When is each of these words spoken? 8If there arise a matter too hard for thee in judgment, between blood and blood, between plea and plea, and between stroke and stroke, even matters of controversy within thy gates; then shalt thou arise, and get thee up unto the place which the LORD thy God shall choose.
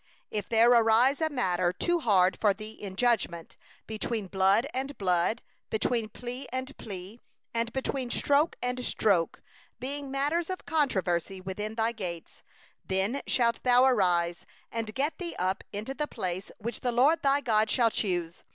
8If 0.31 0.49
there 0.49 0.71
arise 0.71 1.21
a 1.21 1.29
matter 1.29 1.71
too 1.71 1.99
hard 1.99 2.35
for 2.41 2.55
thee 2.55 2.71
in 2.71 2.95
judgment, 2.95 3.55
between 3.85 4.25
blood 4.25 4.65
and 4.73 4.97
blood, 4.97 5.43
between 5.69 6.09
plea 6.09 6.47
and 6.51 6.75
plea, 6.79 7.19
and 7.53 7.71
between 7.71 8.09
stroke 8.09 8.55
and 8.63 8.83
stroke, 8.83 9.43
even 9.79 10.09
matters 10.09 10.49
of 10.49 10.65
controversy 10.65 11.39
within 11.39 11.75
thy 11.75 11.91
gates; 11.91 12.41
then 12.83 13.21
shalt 13.27 13.61
thou 13.61 13.83
arise, 13.85 14.47
and 14.71 14.95
get 14.95 15.19
thee 15.19 15.35
up 15.37 15.63
unto 15.71 15.93
the 15.93 16.07
place 16.07 16.51
which 16.57 16.79
the 16.79 16.91
LORD 16.91 17.21
thy 17.21 17.39
God 17.39 17.69
shall 17.69 17.91
choose. 17.91 18.43